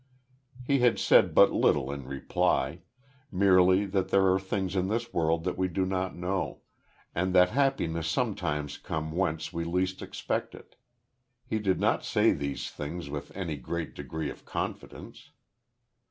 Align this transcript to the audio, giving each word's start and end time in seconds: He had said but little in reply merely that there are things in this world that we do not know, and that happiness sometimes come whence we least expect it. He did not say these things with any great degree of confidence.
He 0.65 0.79
had 0.79 0.97
said 0.97 1.35
but 1.35 1.51
little 1.53 1.91
in 1.91 2.07
reply 2.07 2.81
merely 3.31 3.85
that 3.85 4.09
there 4.09 4.33
are 4.33 4.39
things 4.39 4.75
in 4.75 4.87
this 4.87 5.13
world 5.13 5.43
that 5.43 5.59
we 5.59 5.67
do 5.67 5.85
not 5.85 6.15
know, 6.15 6.61
and 7.13 7.35
that 7.35 7.49
happiness 7.51 8.07
sometimes 8.07 8.79
come 8.79 9.11
whence 9.11 9.53
we 9.53 9.63
least 9.63 10.01
expect 10.01 10.55
it. 10.55 10.75
He 11.45 11.59
did 11.59 11.79
not 11.79 12.03
say 12.03 12.31
these 12.31 12.71
things 12.71 13.11
with 13.11 13.31
any 13.37 13.57
great 13.57 13.93
degree 13.93 14.31
of 14.31 14.43
confidence. 14.43 15.29